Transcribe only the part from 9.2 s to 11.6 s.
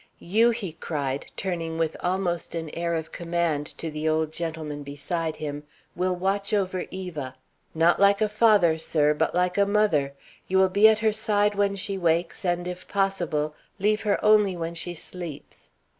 like a mother. You will be at her side